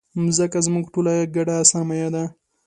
[0.23, 2.23] مځکه زموږ ټولو ګډه سرمایه ده.